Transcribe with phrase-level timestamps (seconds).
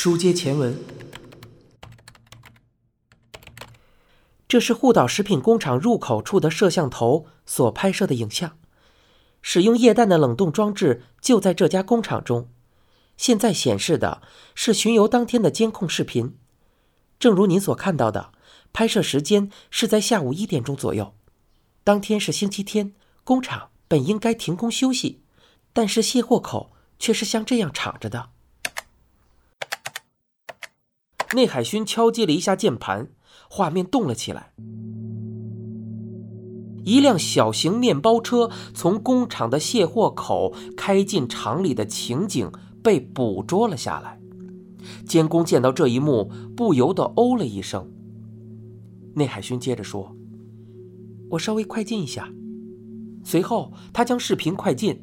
[0.00, 0.78] 书接前文，
[4.46, 8.56] 这是护岛食品工厂入口处的摄像头所拍摄的影像。
[9.42, 12.48] 使用液氮的冷冻装置就在这家工厂中。
[13.16, 14.22] 现在显示的
[14.54, 16.38] 是巡游当天的监控视频。
[17.18, 18.30] 正如您所看到的，
[18.72, 21.12] 拍摄时间是在下午一点钟左右。
[21.82, 22.94] 当天是星期天，
[23.24, 25.24] 工厂本应该停工休息，
[25.72, 26.70] 但是卸货口
[27.00, 28.30] 却是像这样敞着的。
[31.34, 33.08] 内海勋敲击了一下键盘，
[33.50, 34.52] 画面动了起来。
[36.84, 42.50] 一辆小型面包车从工厂的卸货口开进厂里的情景
[42.82, 44.18] 被捕捉了下来。
[45.06, 47.90] 监工见到这一幕，不由得哦了一声。
[49.14, 50.16] 内海勋接着说
[51.32, 52.32] ：“我稍微快进一下。”
[53.22, 55.02] 随后，他将视频快进，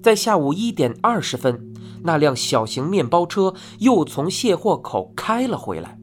[0.00, 1.72] 在下午一点二十分。
[2.02, 5.98] 那辆小型面包车又从卸货口开了回来。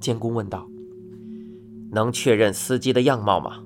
[0.00, 0.68] 监工问道
[1.92, 3.60] ：“能确认司机的样貌吗？”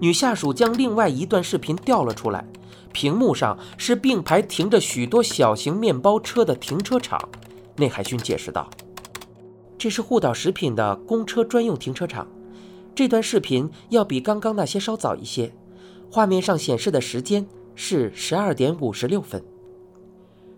[0.00, 2.46] 女下属将另外一段视频调了出来，
[2.92, 7.20] 屏幕上是并排停着许多小型面包车的停车场。
[7.76, 8.70] 内海勋解释道
[9.76, 12.26] ：“这是护岛食品的公车专用停车场。
[12.94, 15.52] 这段视频要比刚刚那些稍早一些，
[16.10, 19.44] 画面上显示的时间是十二点五十六分。”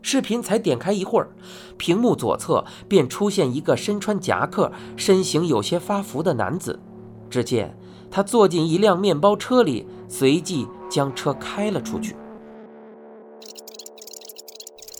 [0.02, 1.30] 视频才点开一会儿，
[1.76, 6.80] 屏幕左侧便出现一个身穿夹克、身形有些发福的男子。
[7.28, 7.78] 只见
[8.10, 12.16] 他坐进一辆面包车里，随即将车开了出去。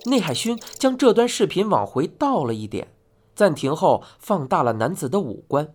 [0.06, 2.94] 内海勋将这段视频往回倒了一点，
[3.34, 5.74] 暂停后放大了男子的五官。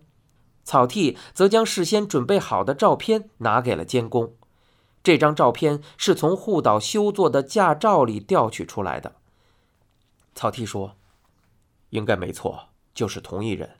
[0.64, 4.34] 草剃则将事先准备好的照片拿给了监工。
[5.06, 9.14] 这张照片是从护岛修作的驾照里调取出来的。
[10.34, 10.96] 草剃说
[11.90, 13.78] ：“应该没错，就是同一人。”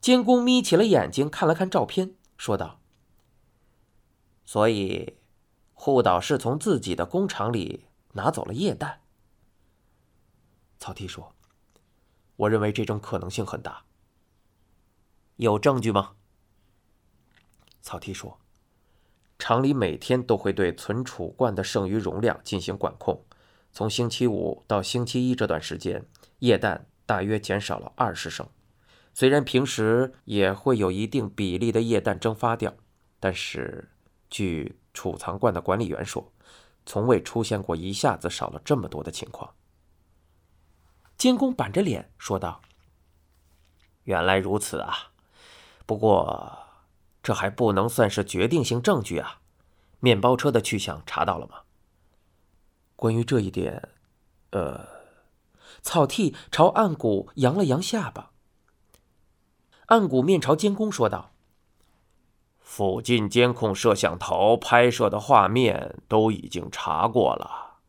[0.00, 2.78] 监工眯起了眼睛，看了看照片，说道
[4.46, 5.16] ：“所以，
[5.74, 9.00] 护岛是从自己的工厂里拿走了液氮。”
[10.78, 11.34] 草剃说
[12.36, 13.82] ：“我认为这种可能性很大。
[15.38, 16.14] 有证据吗？”
[17.82, 18.38] 草剃说。
[19.38, 23.24] 厂里每天都会对存储罐的剩余容量进行管控。
[23.70, 26.06] 从星期五到星期一这段时间，
[26.38, 28.48] 液氮大约减少了二十升。
[29.12, 32.74] 虽然平时也会有一定比例的液氮蒸发掉，
[33.20, 33.90] 但是
[34.30, 36.32] 据储藏罐的管理员说，
[36.86, 39.54] 从未出现过一下子少了这么多的情况。
[41.18, 42.62] 监工板着脸说道
[44.04, 45.12] ：“原来如此啊，
[45.84, 46.58] 不过……”
[47.26, 49.40] 这还不能算是决定性证据啊！
[49.98, 51.62] 面包车的去向查到了吗？
[52.94, 53.88] 关于这一点，
[54.50, 54.86] 呃，
[55.82, 58.30] 草剃朝岸谷扬了扬下巴。
[59.86, 61.32] 岸谷面朝监工说道
[62.62, 67.80] ：“附近监控摄像头拍摄的画面都已经查过了，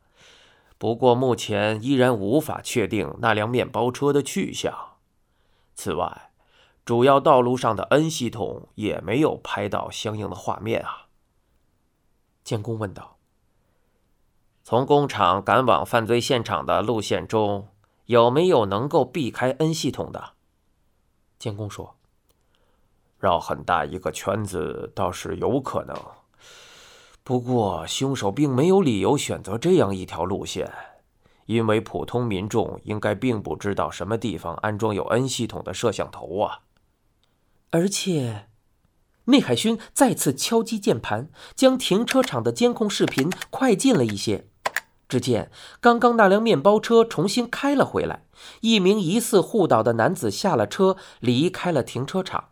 [0.78, 4.96] 不过目前依然无法确定那辆面包车的去向。
[5.76, 6.24] 此外。”
[6.88, 11.08] 主要道路上的 N 系统也没有拍到相应的画面啊。
[12.42, 13.18] 建工问道
[14.64, 17.68] ：“从工厂赶往犯罪现场的路线中，
[18.06, 20.32] 有没有能够避开 N 系统的？”
[21.38, 21.96] 建工说
[23.20, 25.94] ：“绕很大一个圈子倒是有可能，
[27.22, 30.72] 不过凶手并没有理由选择这样一条路线，
[31.44, 36.60] 因为普通民众应该并不知道什么地方安装有 N 系统的摄像头啊。”
[37.70, 38.48] 而且，
[39.24, 44.46] 内海勋再次敲击键盘，将停车场的监控视频快进了一些。
[45.08, 48.24] 只见刚刚那辆面包车重新开了回来，
[48.60, 52.50] 一名疑似护岛的男子下了车，离开了停车场。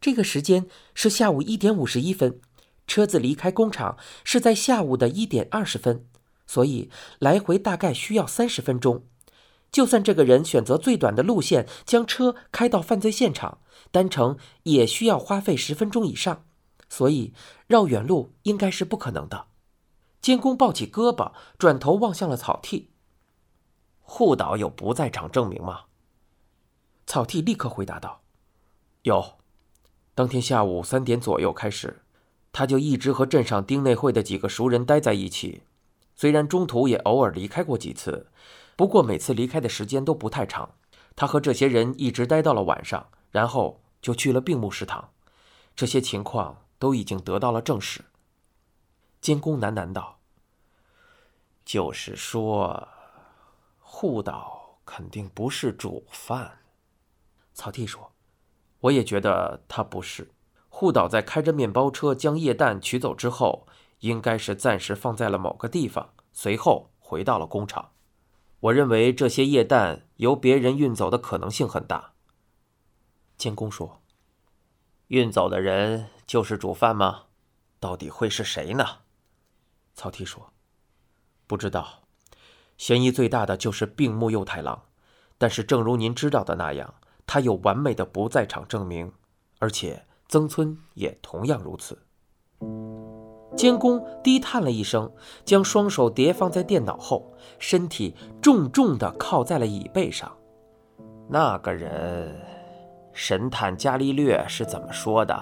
[0.00, 2.40] 这个时间是下午一点五十一分，
[2.88, 6.04] 车子离开工厂是在下午的一点二十分，
[6.46, 6.90] 所以
[7.20, 9.04] 来回大概需要三十分钟。
[9.72, 13.58] 就算这个人选择最短的路线，将车开到犯罪现场，
[13.90, 16.44] 单程也需要花费十分钟以上，
[16.90, 17.32] 所以
[17.66, 19.46] 绕远路应该是不可能的。
[20.20, 22.90] 监工抱起胳膊，转头望向了草剃。
[24.02, 25.84] 护岛有不在场证明吗？
[27.06, 28.20] 草剃立刻回答道
[29.02, 29.38] ：“有，
[30.14, 32.02] 当天下午三点左右开始，
[32.52, 35.62] 他就一直和镇上丁内会的几个熟人待在一起，
[36.14, 38.28] 虽然中途也偶尔离开过几次。”
[38.76, 40.74] 不过每次离开的时间都不太长，
[41.14, 45.10] 他和这些人一直待到了晚上，然后就去了病木食堂。
[45.76, 48.04] 这些情况都已经得到了证实。
[49.20, 50.18] 监工喃喃道
[51.64, 52.88] ：“就是说，
[53.78, 56.58] 护岛肯定不是主犯。
[57.54, 58.12] 草剃说
[58.80, 60.30] ：“我也觉得他不是。
[60.68, 63.68] 护岛在开着面包车将液氮取走之后，
[64.00, 67.92] 应该是暂时放在了某个地方，随后回到了工厂。
[68.62, 72.14] 我认为这些液氮由别人运走的可能性很大。”
[73.38, 74.02] 监工说
[75.08, 77.24] ：“运走的人就是主犯吗？
[77.78, 78.98] 到底会是谁呢？”
[79.94, 80.52] 草剃说
[81.46, 82.04] ：“不知道。
[82.78, 84.86] 嫌疑最大的就是病木右太郎，
[85.38, 86.94] 但是正如您知道的那样。”
[87.24, 89.12] 他有完美的不在场证明，
[89.58, 92.04] 而且曾村也同样如此。
[93.56, 95.10] 监工低叹了一声，
[95.44, 100.30] 将双手叠放在电脑后，身体重重地靠在了椅背上。
[101.28, 102.34] 那个人，
[103.12, 105.38] 神探伽利略是怎么说的？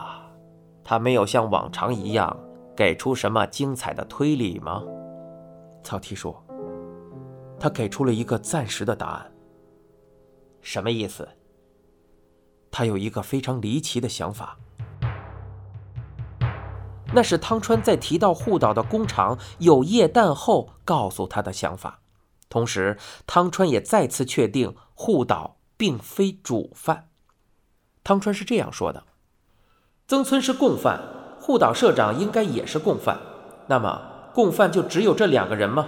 [0.82, 2.36] 他没有像往常一样
[2.76, 4.82] 给出什么精彩的推理吗？
[5.82, 6.44] 草剃说
[7.58, 9.32] ：“他给出了一个暂时的答案。
[10.60, 11.28] 什么意思？”
[12.70, 14.58] 他有一个非常离奇的想法，
[17.12, 22.00] 那是汤川在提到护岛的工厂有液氮后告诉他的想法。
[22.48, 27.08] 同时，汤川也再次确定护岛并非主犯。
[28.02, 29.04] 汤川是这样说的
[30.08, 31.00] ：“曾村是共犯，
[31.40, 33.18] 护岛社长应该也是共犯。
[33.66, 34.00] 那么，
[34.34, 35.86] 共犯就只有这两个人吗？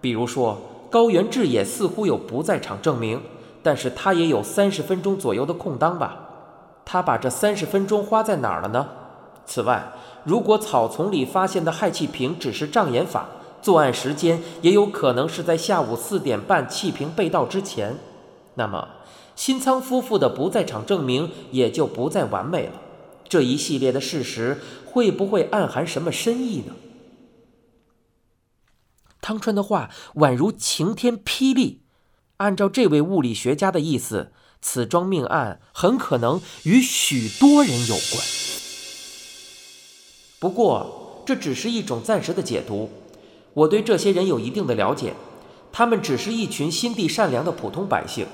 [0.00, 0.58] 比如说，
[0.90, 3.22] 高原智也似乎有不在场证明。”
[3.64, 6.16] 但是他也有三十分钟左右的空档吧？
[6.84, 8.88] 他把这三十分钟花在哪儿了呢？
[9.44, 9.92] 此外，
[10.24, 13.28] 如果草丛里发现的氦气瓶只是障眼法，
[13.60, 17.96] 作案时间也有可能是在下午四点半气瓶被盗之前。
[18.54, 18.88] 那么，
[19.34, 22.72] 新仓夫妇的不在场证明也就不再完美了。
[23.28, 26.74] 这一系列的事实会不会暗含什么深意呢？
[29.20, 31.82] 汤川的话宛如晴天霹雳。
[32.38, 38.61] 按照这位物理学家的意思，此桩命案很可能与许多人有关。
[40.42, 42.90] 不过，这只是一种暂时的解读。
[43.54, 45.14] 我对这些人有一定的了解，
[45.70, 48.26] 他们只是一群心地善良的普通百姓。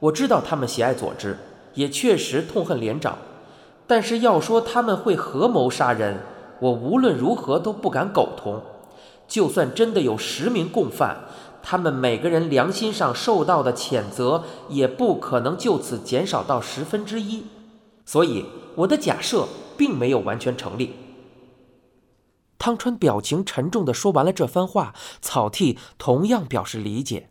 [0.00, 1.38] 我知道他们喜爱佐治，
[1.74, 3.16] 也确实痛恨连长。
[3.86, 6.16] 但是要说他们会合谋杀人，
[6.58, 8.60] 我无论如何都不敢苟同。
[9.28, 11.16] 就算真的有十名共犯，
[11.62, 17.44] 他们每个人良心上受到的谴责也不可能就此减少到十分之一，
[18.04, 19.46] 所以我的假设
[19.76, 20.92] 并没有完全成立。
[22.58, 27.28] 汤川表情沉重地说完了这番话，草剃同样表示理解。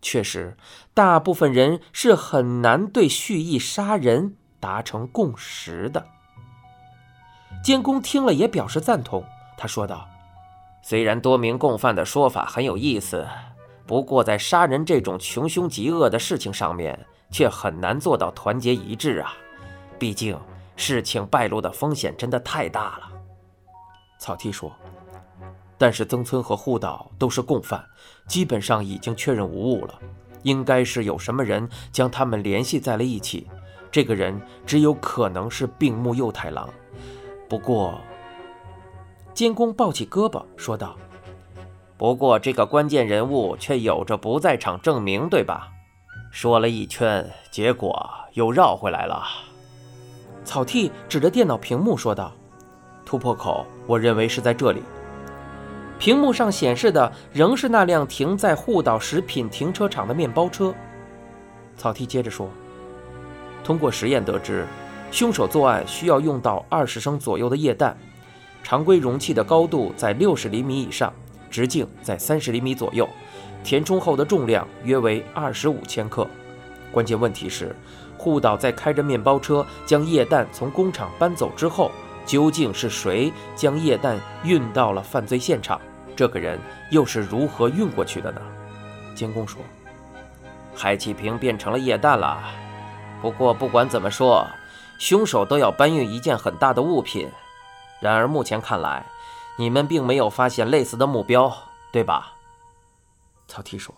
[0.00, 0.56] 确实，
[0.94, 6.06] 大部分人是很难对蓄意杀人达成共识的。
[7.64, 9.24] 监工听了也表示赞同，
[9.56, 10.06] 他说道
[10.82, 13.26] ：“虽然多名共犯的说法很有意思。”
[13.84, 19.32] 不过，在杀人这种穷凶极恶的事情上面，却很难做到团结一致啊！
[19.98, 20.38] 毕竟，
[20.76, 23.17] 事情败露的风险真的太大了。
[24.18, 24.72] 草剃说
[25.78, 27.84] ：“但是曾村和护岛都是共犯，
[28.26, 29.98] 基本上已经确认无误了。
[30.42, 33.46] 应该是有什么人将他们联系在了一起。
[33.90, 36.68] 这个人只有可能是病木右太郎。
[37.48, 37.98] 不过，
[39.32, 40.96] 监工抱起胳膊说道。”
[41.96, 45.72] 不过，这个关键人物却有着不在场证明，对吧？
[46.30, 49.24] 说了一圈，结果又绕回来了。
[50.44, 52.32] 草剃指着电脑屏幕说道
[53.08, 54.82] ：“突破口，我认为是在这里。”
[55.98, 60.74] 屏幕上显示的仍是那辆停在护岛食品停车场的面包车。
[61.74, 62.50] 草剃接着说
[63.64, 64.66] ：“通过实验得知，
[65.10, 67.96] 凶手作案需要用到二十升左右的液氮，
[68.62, 71.10] 常规容器的高度在六十厘米以上。”
[71.50, 73.08] 直径在三十厘米左右，
[73.64, 76.28] 填充后的重量约为二十五千克。
[76.92, 77.74] 关键问题是，
[78.18, 81.90] 护岛在开着面包车将液氮从工厂搬走之后，
[82.28, 85.80] 究竟是谁将液氮运到了犯罪现场？
[86.14, 88.40] 这个人又是如何运过去的呢？
[89.16, 89.60] 监工说
[90.76, 92.38] ：“氦气瓶变成了液氮了。
[93.22, 94.46] 不过不管怎么说，
[94.98, 97.28] 凶手都要搬运一件很大的物品。
[98.00, 99.04] 然而目前看来。”
[99.60, 101.52] 你们并没有发现类似的目标，
[101.90, 102.34] 对吧？
[103.48, 103.92] 曹提说：“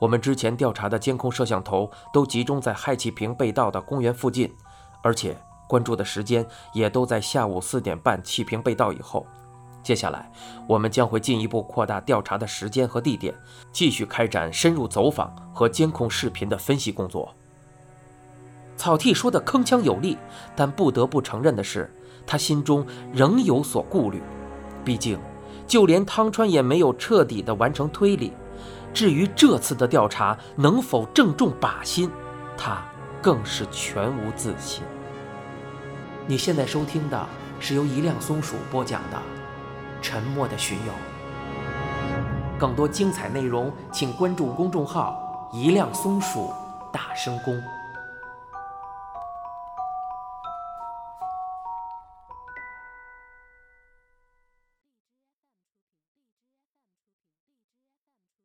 [0.00, 4.52] 我们之前调查的监控摄像头都集中在氦气瓶被盗的公园附近，
[5.04, 9.24] 而且关注的时间也都在下午四点半气瓶被盗以后。
[9.84, 10.28] 接下来，
[10.66, 13.32] 我们将会进一步扩大调查的时间和地点，
[13.70, 17.32] 继续开展深入走访和监控视频的分析工作。”
[18.76, 20.18] 草剃说的铿锵有力，
[20.56, 21.88] 但不得不承认的是，
[22.26, 24.20] 他心中仍有所顾虑。
[24.84, 25.20] 毕竟，
[25.68, 28.32] 就连汤川也没有彻底的完成推理，
[28.92, 32.10] 至于这次的调查能否正中靶心，
[32.56, 32.82] 他
[33.22, 34.82] 更是全无自信。
[36.26, 37.26] 你现在收听的
[37.58, 39.16] 是由一辆松鼠播讲的
[40.02, 40.92] 《沉默的巡游》，
[42.58, 46.52] 更多精彩内容请关注公众号“一辆松鼠
[46.92, 47.60] 大声公”。